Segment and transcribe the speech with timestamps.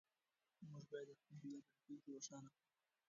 [0.69, 2.65] موږ باید د خپل هېواد راتلونکې روښانه کړو.